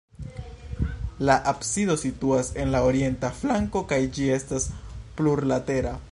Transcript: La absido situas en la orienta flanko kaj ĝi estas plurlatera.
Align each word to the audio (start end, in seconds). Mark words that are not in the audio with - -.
La 1.19 1.35
absido 1.37 1.95
situas 2.03 2.49
en 2.63 2.71
la 2.75 2.81
orienta 2.87 3.31
flanko 3.43 3.83
kaj 3.93 3.99
ĝi 4.17 4.31
estas 4.41 4.69
plurlatera. 5.21 5.97